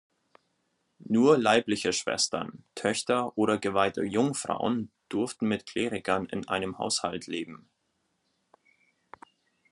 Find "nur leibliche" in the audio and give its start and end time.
1.05-1.93